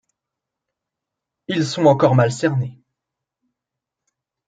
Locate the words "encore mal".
1.85-2.31